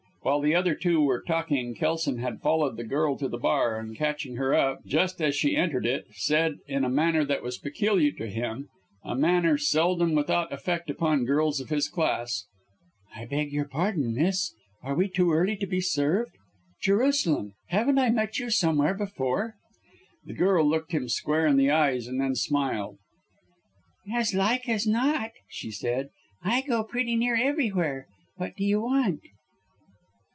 [0.23, 3.95] While the other two were talking, Kelson had followed the girl to the bar, and
[3.97, 8.11] catching her up, just as she entered it, said in a manner that was peculiar
[8.19, 8.69] to him
[9.03, 12.45] a manner seldom without effect upon girls of his class
[13.15, 14.53] "I beg your pardon, miss,
[14.83, 16.37] are we too early to be served?
[16.83, 17.53] Jerusalem!
[17.69, 19.55] Haven't I met you somewhere before?"
[20.23, 22.99] The girl looked him square in the eyes and then smiled.
[24.13, 26.09] "As like as not," she said.
[26.43, 28.05] "I go pretty near everywhere!
[28.35, 29.21] What do you want?"